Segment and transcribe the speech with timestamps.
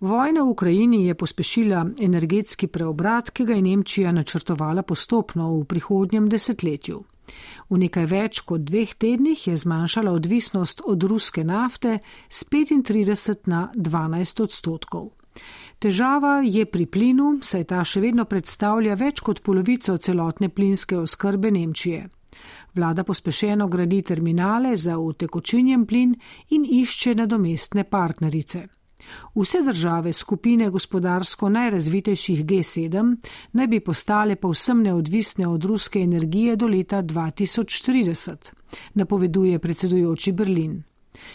[0.00, 6.28] Vojna v Ukrajini je pospešila energetski preobrat, ki ga je Nemčija načrtovala postopno v prihodnjem
[6.30, 7.00] desetletju.
[7.70, 11.98] V nekaj več kot dveh tednih je zmanjšala odvisnost od ruske nafte
[12.30, 15.10] z 35 na 12 odstotkov.
[15.78, 21.50] Težava je pri plinu, saj ta še vedno predstavlja več kot polovico celotne plinske oskrbe
[21.50, 22.06] Nemčije.
[22.78, 26.14] Vlada pospešeno gradi terminale za utekočinjen plin
[26.54, 28.77] in išče nadomestne partnerice.
[29.34, 33.16] Vse države skupine gospodarsko najrazvitejših G7
[33.52, 38.52] naj bi postale povsem neodvisne od ruske energije do leta 2030,
[38.94, 40.82] napoveduje predsedujoči Berlin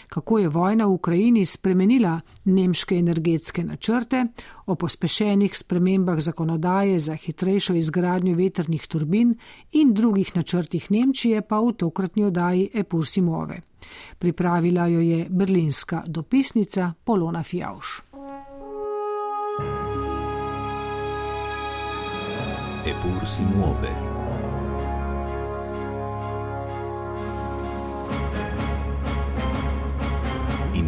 [0.08, 4.24] kako je vojna v Ukrajini spremenila nemške energetske načrte,
[4.66, 9.34] o pospešenih spremembah zakonodaje za hitrejšo izgradnjo vetrnih turbin
[9.72, 13.60] in drugih načrtih Nemčije pa v tokratni oddaji Epursimove.
[14.18, 18.02] Pripravila jo je berlinska dopisnica Polona Fjauš.
[22.86, 24.13] Epursimove.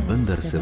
[0.06, 0.58] Vendar se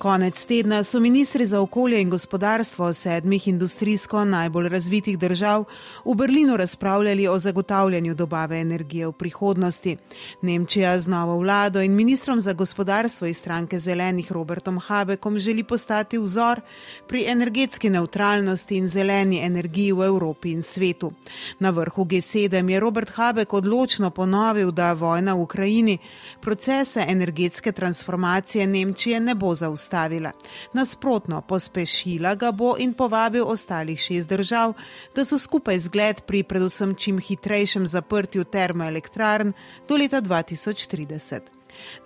[0.00, 5.64] Konec tedna so ministri za okolje in gospodarstvo sedmih industrijsko najbolj razvitih držav
[6.04, 9.96] v Berlinu razpravljali o zagotavljanju dobave energije v prihodnosti.
[10.42, 16.18] Nemčija z novo vlado in ministrom za gospodarstvo iz stranke zelenih Robertom Habekom želi postati
[16.18, 16.60] vzor
[17.08, 21.12] pri energetski neutralnosti in zeleni energiji v Evropi in svetu.
[21.58, 25.98] Na vrhu G7 je Robert Habek odločno ponovil, da vojna v Ukrajini
[26.40, 30.32] procese energetske transformacije Nemčije ne bo zaustavila ustavila.
[30.72, 34.74] Nasprotno, pospešila ga bo in povabil ostalih šest držav,
[35.14, 39.52] da so skupaj zgled pri predvsem čim hitrejšem zaprtju termoelektrarn
[39.88, 41.40] do leta 2030.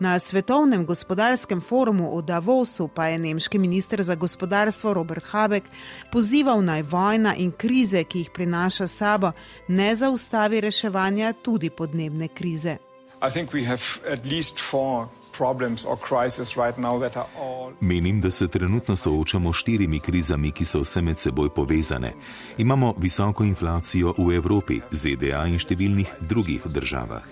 [0.00, 5.66] Na svetovnem gospodarskem forumu v Davosu pa je nemški minister za gospodarstvo Robert Habeck
[6.12, 9.33] pozival naj vojna in krize, ki jih prinaša sabo,
[9.68, 12.78] ne zaustavi reševanja tudi podnebne krize.
[13.20, 15.08] I think we have at least four
[17.80, 22.12] Menim, da se trenutno soočamo s štirimi krizami, ki so vse med seboj povezane.
[22.58, 27.22] Imamo visoko inflacijo v Evropi, ZDA in številnih drugih državah.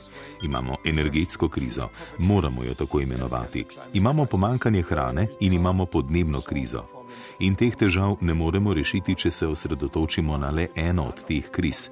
[0.42, 3.64] Imamo energetsko krizo, moramo jo tako imenovati.
[3.94, 6.84] Imamo pomankanje hrane in imamo podnebno krizo.
[7.38, 11.88] In teh težav ne moremo rešiti, če se osredotočimo na le eno od teh kriz.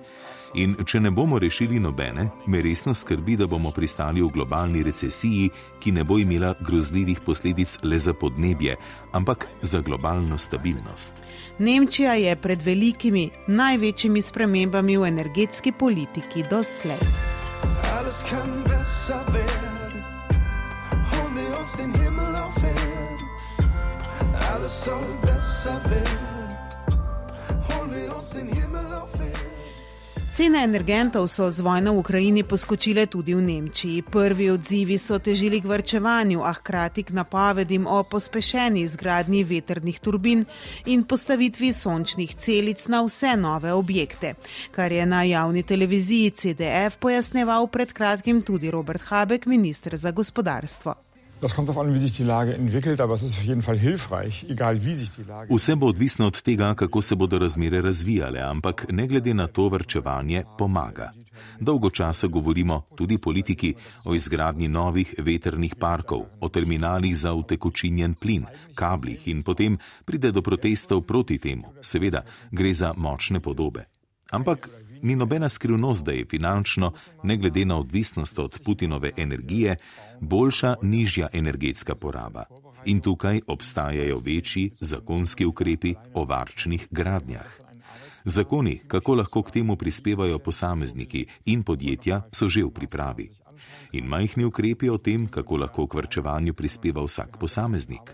[0.54, 5.50] In če ne bomo rešili nobene, me resno skrbi, da bomo pristali v globalni recesiji,
[5.78, 8.76] ki ne bo imela grozljivih posledic le za podnebje,
[9.12, 11.22] ampak za globalno stabilnost.
[11.58, 16.98] Nemčija je pred velikimi, največjimi spremembami v energetski politiki doslej.
[17.94, 20.02] Alles kann besser werden.
[21.12, 23.70] Hol mir uns den Himmel auf Erden.
[24.54, 26.58] Alles soll besser werden.
[27.68, 29.49] Hol mir uns den Himmel auf Erden.
[30.40, 34.00] Cene energentov so z vojno v Ukrajini poskočile tudi v Nemčiji.
[34.00, 40.48] Prvi odzivi so težili k vrčevanju, a hkrati k napovedim o pospešeni izgradnji veternih turbin
[40.88, 44.32] in postavitvi sončnih celic na vse nove objekte,
[44.72, 51.09] kar je na javni televiziji CDF pojasneval pred kratkim tudi Robert Habeck, ministr za gospodarstvo.
[51.40, 53.78] Das kommt darauf an, wie sich die Lage entwickelt, aber es ist auf jeden Fall
[53.78, 55.54] hilfreich, egal wie sich die Lage.
[55.54, 59.68] Vse bo odvisno od tega, kako se bodo razmere razvijale, ampak ne glede na to,
[59.68, 61.12] vrčevanje pomaga.
[61.60, 63.74] Dolgo časa govorimo, tudi politiki,
[64.04, 70.42] o izgradnji novih veternih parkov, o terminalih za utekočinjen plin, kablih in potem pride do
[70.42, 71.72] protestov proti temu.
[71.80, 72.20] Seveda,
[72.50, 73.86] gre za močne podobe.
[74.30, 74.68] Ampak
[75.02, 79.76] ni nobena skrivnost, da je finančno, ne glede na odvisnost od Putinove energije,
[80.20, 82.44] boljša nižja energetska poraba.
[82.84, 87.60] In tukaj obstajajo večji zakonski ukrepi o varčnih gradnjah.
[88.24, 93.28] Zakoni, kako lahko k temu prispevajo posamezniki in podjetja, so že v pripravi.
[93.92, 98.12] In majhni ukrepi o tem, kako lahko k vrčevanju prispeva vsak posameznik.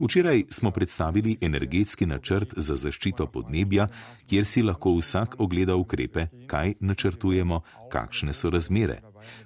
[0.00, 3.86] Včeraj smo predstavili energetski načrt za zaščito podnebja,
[4.26, 9.00] kjer si lahko vsak ogleda ukrepe, kaj načrtujemo, kakšne so razmere.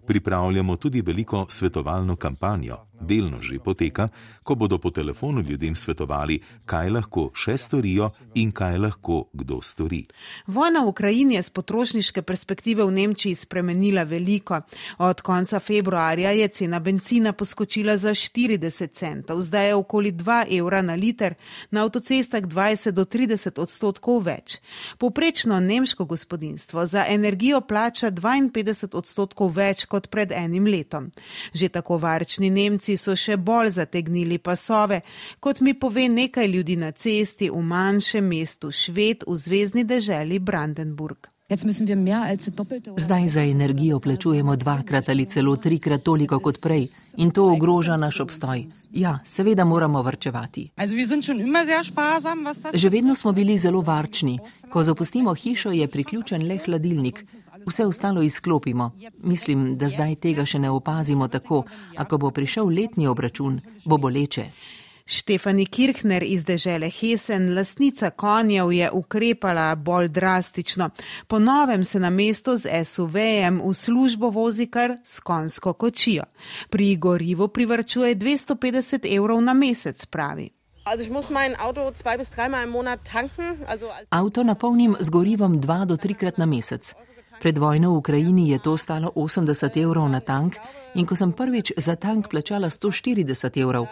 [0.07, 4.09] Pripravljamo tudi veliko svetovalno kampanjo, delno že poteka,
[4.45, 10.05] ko bodo po telefonu ljudem svetovali, kaj lahko še storijo in kaj lahko kdo stori.
[10.47, 14.61] Vojna v Ukrajini je z potrošniške perspektive v Nemčiji spremenila veliko.
[14.99, 20.83] Od konca februarja je cena benzina poskočila za 40 centov, zdaj je okoli 2 evra
[20.83, 21.35] na liter,
[21.71, 24.61] na avtocestah 20 do 30 odstotkov več.
[24.99, 31.11] Poprečno nemško gospodinstvo za energijo plača 52 odstotkov več kot pred enim letom.
[31.53, 35.01] Že tako varčni Nemci so še bolj zategnili pasove,
[35.41, 41.34] kot mi pove nekaj ljudi na cesti v manjšem mestu Šved v zvezdni deželi Brandenburg.
[42.97, 46.87] Zdaj za energijo plačujemo dvakrat ali celo trikrat toliko kot prej
[47.17, 48.67] in to ogroža naš obstoj.
[48.91, 50.71] Ja, seveda moramo vrčevati.
[52.75, 54.39] Že vedno smo bili zelo varčni.
[54.73, 57.25] Ko zapustimo hišo, je priključen le hladilnik.
[57.67, 58.91] Vse ostalo izklopimo.
[59.23, 61.65] Mislim, da zdaj tega še ne opazimo tako,
[61.97, 64.51] a ko bo prišel letni obračun, bo boleče.
[65.07, 70.91] Štefani Kirchner iz dežele Hesen, lasnica konjev, je ukrepala bolj drastično.
[71.27, 76.25] Po novem se na mesto z SUV-jem v službo vozi kar s konsko kočijo.
[76.71, 80.51] Pri gorivu privrčuje 250 evrov na mesec, pravi.
[84.11, 86.95] Avto napolnim z gorivom dva do trikrat na mesec.
[87.41, 90.57] Pred vojno v Ukrajini je to stalo 80 evrov na tank
[90.95, 93.85] in ko sem prvič za tank plačala 140 evrov,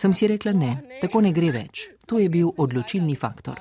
[0.00, 1.88] sem si rekla ne, tako ne gre več.
[2.08, 3.60] To je bil odločilni faktor.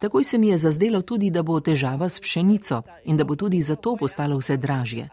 [0.00, 3.62] Takoj se mi je zazdelo tudi, da bo težava s pšenico in da bo tudi
[3.62, 5.08] zato postalo vse dražje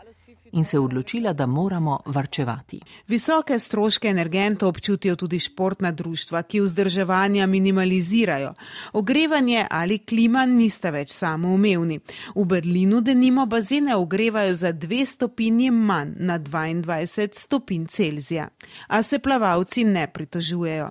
[0.51, 2.79] in se odločila, da moramo varčevati.
[3.07, 8.53] Visoke stroške energentov občutijo tudi športna društva, ki vzdrževanja minimalizirajo.
[8.93, 11.99] Ogrevanje ali klima nista več samoumevni.
[12.35, 18.47] V Berlinu denimo bazene ogrevajo za dve stopinji manj na 22 stopinj Celzija.
[18.87, 20.89] A se plavalci ne pritožujejo.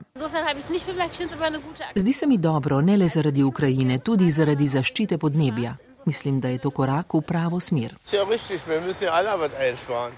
[1.95, 5.90] Zdi se mi dobro, ne le zaradi Ukrajine, tudi zaradi zaščite podnebja.
[6.07, 7.95] Mislim, da je to korak v pravo smer.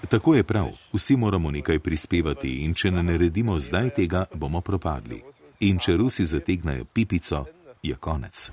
[0.09, 0.67] Tako je prav.
[0.93, 5.23] Vsi moramo nekaj prispevati in če ne naredimo zdaj tega, bomo propadli.
[5.59, 7.45] In če Rusi zategnajo pipico,
[7.83, 8.51] je konec.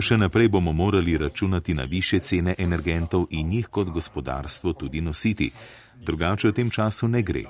[0.00, 5.50] Še naprej bomo morali računati na više cene energentov in jih kot gospodarstvo tudi nositi.
[5.94, 7.44] Drugače v tem času ne gre.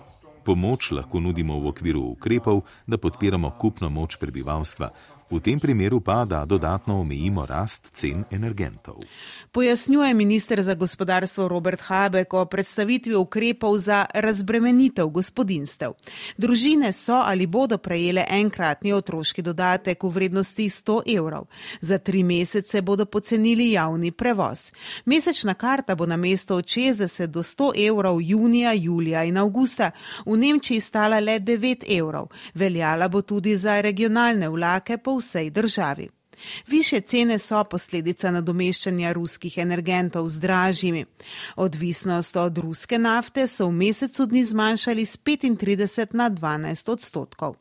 [0.45, 4.91] Pomoč lahko nudimo v okviru ukrepov, da podpiramo kupno moč prebivalstva.
[5.31, 8.97] V tem primeru pa, da dodatno omejimo rast cen energentov.
[9.53, 15.93] Pojasnjuje minister za gospodarstvo Robert Habek o predstavitvi ukrepov za razbremenitev gospodinstev.
[16.37, 21.47] Družine so ali bodo prejele enkratni otroški dodatek v vrednosti 100 evrov.
[21.81, 24.73] Za tri mesece bodo pocenili javni prevoz.
[25.05, 29.91] Mesečna karta bo na mesto od 60 do 100 evrov junija, julija in avgusta
[30.27, 32.27] v Nemčiji stala le 9 evrov.
[32.55, 36.09] Veljala bo tudi za regionalne vlake po vsej državi.
[36.67, 41.05] Više cene so posledica nadomeščanja ruskih energentov z dražjimi.
[41.57, 47.55] Odvisnost od ruske nafte so v mesecu dni zmanjšali z 35 na 12 odstotkov.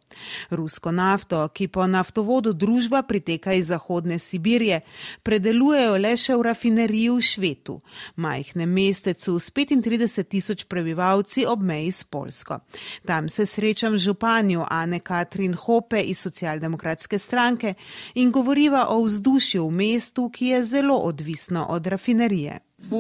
[0.50, 4.82] Rusko nafto, ki po naftovodu družba priteka iz Zahodne Sibirije,
[5.24, 7.80] predelujejo le še v rafineriji v Švetu,
[8.16, 12.60] majhnem mestecu s 35 tisoč prebivalci ob meji s Polsko.
[13.06, 17.74] Tam se srečam županjo Ane Katrin Hope iz socialdemokratske stranke
[18.16, 22.60] in govori vpliva o vzdušju v mestu, ki je zelo odvisno od rafinerije.
[22.80, 22.96] Že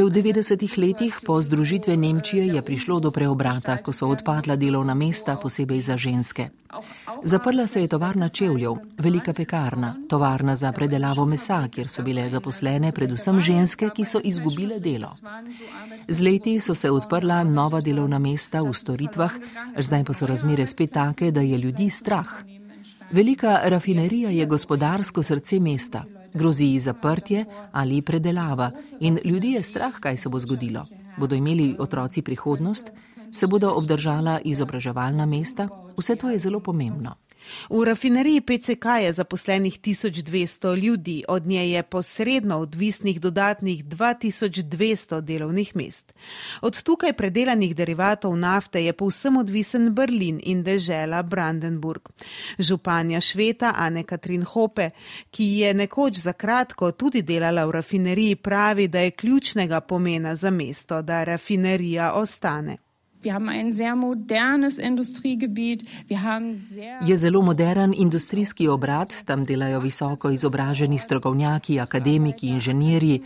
[0.00, 5.36] v 90-ih letih po združitvi Nemčije je prišlo do preobrata, ko so odpadla delovna mesta,
[5.36, 6.48] posebej za ženske.
[7.22, 12.92] Zaprla se je tovarna čevljev, velika pekarna, tovarna za predelavo mesa, kjer so bile zaposlene
[12.92, 15.12] predvsem ženske, ki so izgubile delo.
[16.08, 19.32] Z leti so se odprla nova delovna mesta v storitvah,
[19.76, 22.32] zdaj pa so razmere spet take, da je ljudi strah.
[23.10, 30.00] Velika rafinerija je gospodarsko srce mesta, grozi ji zaprtje ali predelava in ljudi je strah,
[30.00, 30.86] kaj se bo zgodilo.
[31.18, 32.90] Bodo imeli otroci prihodnost,
[33.32, 37.14] se bodo obdržala izobraževalna mesta, vse to je zelo pomembno.
[37.70, 45.76] V rafineriji PCK je zaposlenih 1200 ljudi, od nje je posredno odvisnih dodatnih 2200 delovnih
[45.76, 46.14] mest.
[46.60, 52.08] Od tukaj predelanih derivatov nafte je povsem odvisen Berlin in dežela Brandenburg.
[52.58, 54.90] Županja Šveta Ane Katrin Hope,
[55.30, 60.50] ki je nekoč za kratko tudi delala v rafineriji, pravi, da je ključnega pomena za
[60.50, 62.83] mesto, da rafinerija ostane.
[67.02, 73.22] Je zelo modern industrijski obrat, tam delajo visoko izobraženi strokovnjaki, akademiki, inženirji.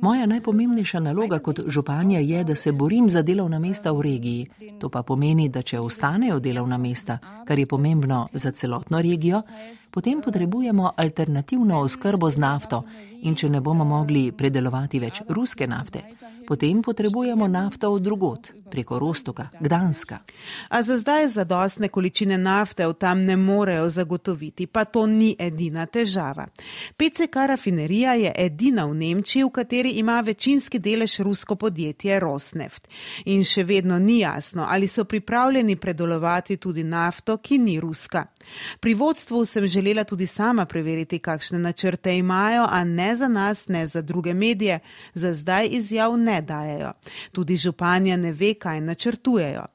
[0.00, 4.46] Moja najpomembnejša naloga kot županja je, da se borim za delovna mesta v regiji.
[4.80, 9.42] To pa pomeni, da če ostanejo delovna mesta, kar je pomembno za celotno regijo,
[9.92, 12.84] potem potrebujemo alternativno oskrbo z nafto
[13.20, 16.00] In če ne bomo mogli predelovati več ruske nafte,
[16.50, 20.18] potem potrebujemo nafto od drugot, preko Rostoka, Gdanska.
[20.68, 25.86] A za zdaj zadostne količine nafte v tam ne morejo zagotoviti, pa to ni edina
[25.86, 26.48] težava.
[26.96, 32.88] PCK rafinerija je edina v Nemčiji, v kateri ima večinski delež rusko podjetje Rosneft.
[33.30, 38.26] In še vedno ni jasno, ali so pripravljeni predelovati tudi nafto, ki ni ruska.
[38.80, 43.86] Pri vodstvu sem želela tudi sama preveriti, kakšne načrte imajo, a ne za nas, ne
[43.86, 44.78] za druge medije,
[45.14, 46.92] za zdaj izjav ne dajejo.
[47.32, 49.66] Tudi županja ne ve, kaj načrtujejo.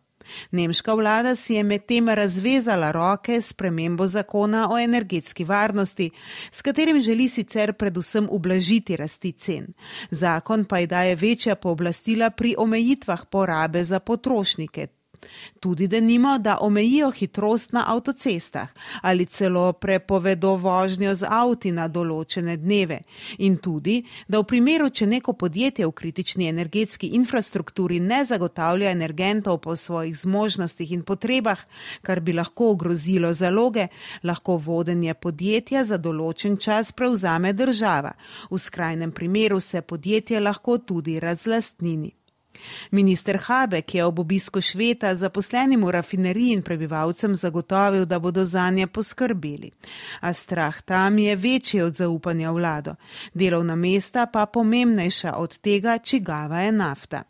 [0.51, 6.09] Nemška vlada si je medtem razvezala roke s premembo zakona o energetski varnosti,
[6.51, 9.67] s katerim želi sicer predvsem ublažiti rasti cen.
[10.11, 14.87] Zakon pa ji daje večja pooblastila pri omejitvah porabe za potrošnike,
[15.59, 18.69] Tudi da nimo, da omejijo hitrost na avtocestah
[19.01, 22.99] ali celo prepovedo vožnjo z avti na določene dneve.
[23.37, 29.61] In tudi, da v primeru, če neko podjetje v kritični energetski infrastrukturi ne zagotavlja energentov
[29.63, 31.59] po svojih zmožnostih in potrebah,
[32.01, 33.87] kar bi lahko ogrozilo zaloge,
[34.23, 38.15] lahko vodenje podjetja za določen čas prevzame država.
[38.51, 42.13] V skrajnem primeru se podjetje lahko tudi razlastnini.
[42.91, 48.69] Minister Habek je ob obisku Šveta zaposlenim v rafineriji in prebivalcem zagotovil, da bodo za
[48.69, 49.71] nje poskrbeli.
[50.19, 52.95] A strah tam je večji od zaupanja vlado,
[53.33, 57.23] delovna mesta pa pomembnejša od tega, čigava je nafta.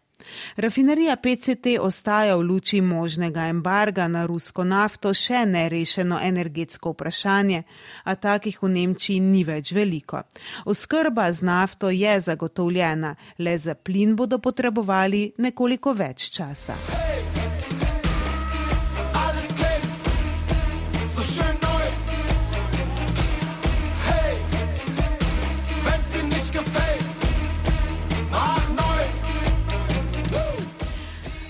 [0.57, 7.63] Rafinerija PCT ostaja v luči možnega embarga na rusko nafto še nerešeno energetsko vprašanje,
[8.03, 10.23] a takih v Nemčiji ni več veliko.
[10.65, 17.04] Oskrba z nafto je zagotovljena, le za plin bodo potrebovali nekoliko več časa.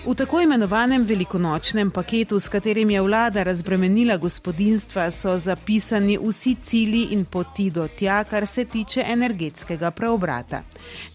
[0.05, 7.07] V tako imenovanem velikonočnem paketu, s katerim je vlada razbremenila gospodinstva, so zapisani vsi cilji
[7.12, 10.62] in poti do tja, kar se tiče energetskega preobrata.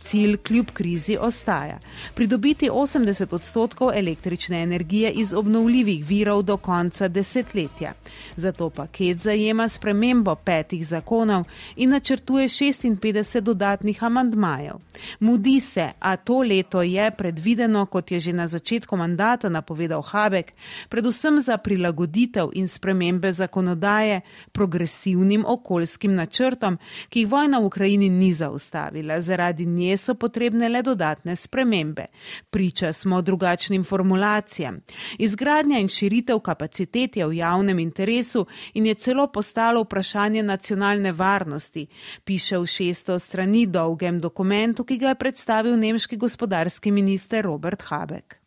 [0.03, 1.79] Cilj kljub krizi ostaja:
[2.15, 7.93] pridobiti 80 odstotkov električne energije iz obnovljivih virov do konca desetletja.
[8.37, 11.45] Zato paket zajema spremembo petih zakonov
[11.77, 14.75] in načrtuje 56 dodatnih amandmajev.
[15.21, 20.53] Mudi se, a to leto je predvideno, kot je že na začetku mandata napovedal Habek,
[20.89, 24.21] predvsem za prilagoditev in spremembe zakonodaje
[24.53, 29.21] progresivnim okoljskim načrtom, ki jih vojna v Ukrajini ni zaustavila.
[29.21, 32.07] Zaradi nje so potrebne le dodatne spremembe.
[32.51, 34.81] Priča smo drugačnim formulacijam.
[35.19, 41.87] Izgradnja in širitev kapacitet je v javnem interesu in je celo postalo vprašanje nacionalne varnosti,
[42.25, 48.40] piše v šesto strani dolgem dokumentu, ki ga je predstavil nemški gospodarski minister Robert Habeck.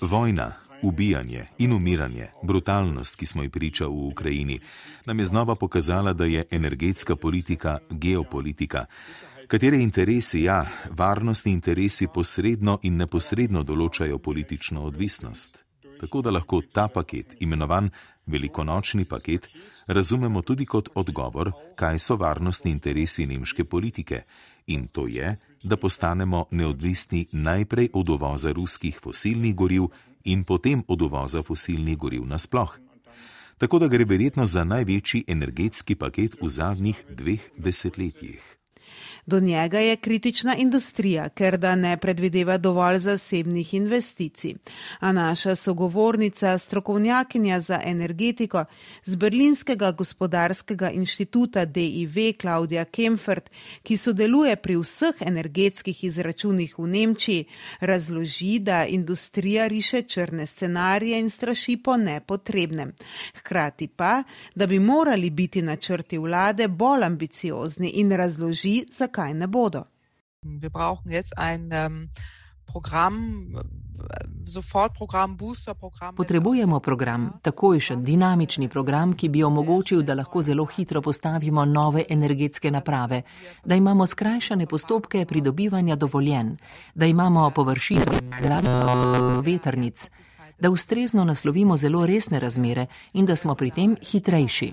[0.00, 4.60] Vojna, ubijanje in umiranje, brutalnost, ki smo ji priča v Ukrajini,
[5.04, 8.86] nam je znova pokazala, da je energetska politika geopolitika,
[9.46, 15.64] katere interesi, ja, varnostni interesi posredno in neposredno določajo politično odvisnost.
[16.00, 17.90] Tako da lahko ta paket, imenovan
[18.26, 19.48] velikonočni paket,
[19.86, 24.24] razumemo tudi kot odgovor, kaj so varnostni interesi nemške politike.
[24.66, 25.34] In to je,
[25.64, 29.82] da postanemo neodvisni najprej od uvoza ruskih fosilnih goriv
[30.24, 32.78] in potem od uvoza fosilnih goriv nasploh.
[33.58, 38.63] Tako da gre verjetno za največji energetski paket v zadnjih dveh desetletjih.
[39.26, 44.54] Do njega je kritična industrija, ker da ne predvideva dovolj zasebnih investicij.
[45.00, 48.64] A naša sogovornica, strokovnjakinja za energetiko
[49.04, 53.50] z Berlinskega gospodarskega inštituta DIV Klaudija Kemfert,
[53.82, 57.44] ki sodeluje pri vseh energetskih izračunih v Nemčiji,
[57.80, 62.92] razloži, da industrija riše črne scenarije in straši po nepotrebnem.
[63.38, 64.22] Hkrati pa,
[64.54, 69.84] da bi morali biti načrti vlade bolj ambiciozni in razloži, zakaj zakaj ne bodo.
[70.44, 72.08] Ähm,
[76.16, 82.70] Potrebujemo program, takojšen, dinamični program, ki bi omogočil, da lahko zelo hitro postavimo nove energetske
[82.70, 83.22] naprave,
[83.64, 86.56] da imamo skrajšane postopke pridobivanja dovoljen,
[86.94, 88.04] da imamo površine
[88.42, 90.10] gradno veternic,
[90.58, 94.72] da ustrezno naslovimo zelo resne razmere in da smo pri tem hitrejši.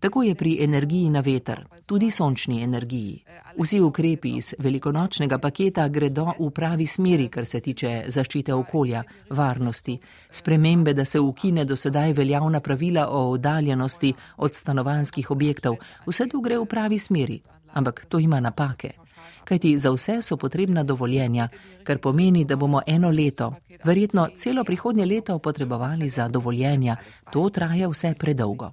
[0.00, 3.24] Tako je pri energiji na veter, tudi sončni energiji.
[3.58, 9.98] Vsi ukrepi iz velikonočnega paketa gredo v pravi smeri, kar se tiče zaščite okolja, varnosti,
[10.30, 15.76] spremembe, da se ukine do sedaj veljavna pravila o oddaljenosti od stanovanskih objektov.
[16.06, 17.40] Vse to gre v pravi smeri,
[17.72, 19.01] ampak to ima napake
[19.44, 21.48] kajti za vse so potrebna dovoljenja,
[21.84, 26.96] kar pomeni, da bomo eno leto, verjetno celo prihodnje leto potrebovali za dovoljenja.
[27.32, 28.72] To traja vse predolgo.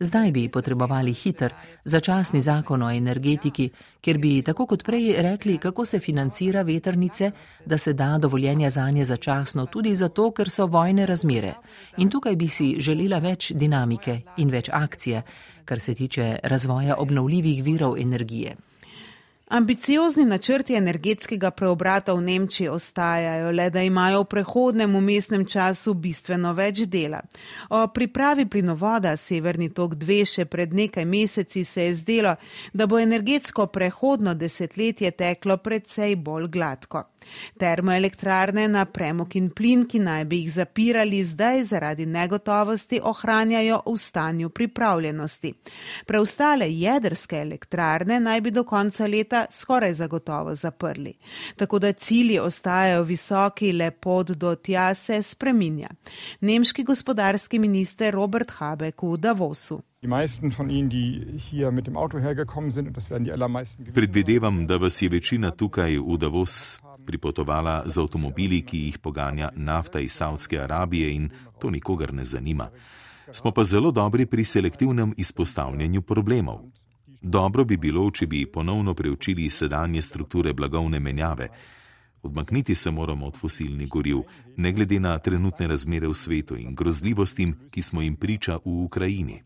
[0.00, 1.52] Zdaj bi potrebovali hiter,
[1.84, 3.70] začasni zakon o energetiki,
[4.00, 7.30] kjer bi tako kot prej rekli, kako se financira veternice,
[7.66, 11.54] da se da dovoljenja za nje začasno, tudi zato, ker so vojne razmere.
[11.96, 15.22] In tukaj bi si želela več dinamike in več akcije,
[15.64, 18.56] kar se tiče razvoja obnovljivih virov energije.
[19.52, 26.54] Ambiciozni načrti energetskega preobrata v Nemčiji ostajajo, le da imajo v prehodnem umestnem času bistveno
[26.56, 27.20] več dela.
[27.68, 32.32] O pripravi plinovoda Severni tok 2 še pred nekaj meseci se je zdelo,
[32.72, 37.04] da bo energetsko prehodno desetletje teklo predvsej bolj gladko.
[37.58, 43.96] Termoelektrarne na premok in plin, ki naj bi jih zapirali, zdaj zaradi negotovosti ohranjajo v
[43.96, 45.52] stanju pripravljenosti.
[46.06, 51.14] Preostale jedrske elektrarne naj bi do konca leta skoraj zagotovo zaprli.
[51.56, 55.88] Tako da cilji ostajajo visoki, le pot do tja se spreminja.
[56.40, 59.82] Nemški gospodarski minister Robert Habeck v Davosu.
[63.94, 70.00] Predvidevam, da vas je večina tukaj v Davos pripotovala z avtomobili, ki jih poganja nafta
[70.00, 72.68] iz Saudske Arabije in to nikogar ne zanima.
[73.32, 76.58] Smo pa zelo dobri pri selektivnem izpostavljanju problemov.
[77.22, 81.48] Dobro bi bilo, če bi ponovno preučili sedanje strukture blagovne menjave.
[82.22, 84.18] Odmakniti se moramo od fosilnih goriv,
[84.56, 89.42] ne glede na trenutne razmere v svetu in grozljivostim, ki smo jim priča v Ukrajini.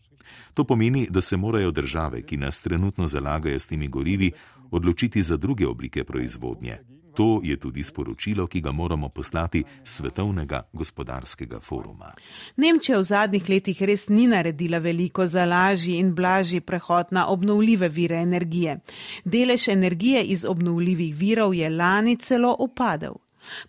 [0.55, 4.33] To pomeni, da se morajo države, ki nas trenutno zalagajo s temi gorivi,
[4.71, 6.79] odločiti za druge oblike proizvodnje.
[7.17, 12.13] To je tudi sporočilo, ki ga moramo poslati Svetovnega gospodarskega foruma.
[12.57, 17.89] Nemčija v zadnjih letih res ni naredila veliko za lažji in blažji prehod na obnovljive
[17.89, 18.81] vire energije.
[19.25, 23.17] Delež energije iz obnovljivih virov je lani celo upadel.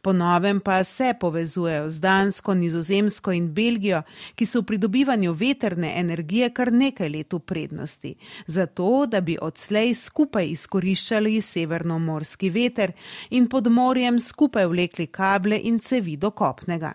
[0.01, 4.01] Po novem pa se povezujejo z Dansko, Nizozemsko in Belgijo,
[4.35, 8.15] ki so v pridobivanju veterne energije kar nekaj let v prednosti,
[8.47, 12.93] zato da bi odslej skupaj izkoriščali severnomorski veter
[13.29, 16.93] in pod morjem skupaj vlekli kable in cevi do kopnega.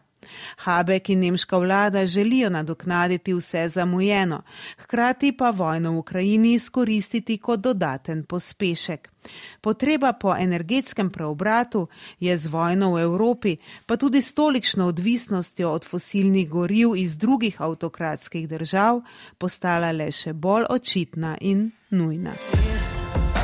[0.56, 4.42] Habek in nemška vlada želijo nadoknaditi vse zamujeno,
[4.78, 9.12] hkrati pa vojno v Ukrajini izkoristiti kot dodaten pospešek.
[9.60, 11.88] Potreba po energetskem preobratu
[12.20, 13.56] je z vojno v Evropi,
[13.86, 19.02] pa tudi s tolikšno odvisnostjo od fosilnih goriv iz drugih avtokratskih držav,
[19.38, 22.34] postala le še bolj očitna in nujna.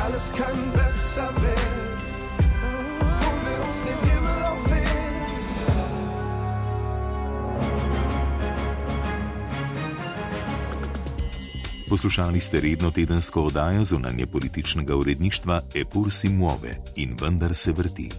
[0.05, 1.58] Alles kann besser werden.
[11.89, 18.09] Poslušali ste redno tedensko oddajo zunanje političnega uredništva Epur si muove in vendar se vrti.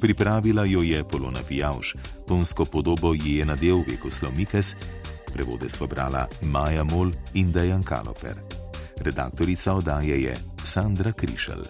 [0.00, 1.94] Pripravila jo je Polona Pijavš,
[2.28, 4.74] tonsko podobo ji je nadel Vekoslav Mikes,
[5.32, 8.34] prevode sva brala Maja Mol in Dejan Kaloper.
[9.00, 11.62] Redaktorica oddaje je Sandra Krišel.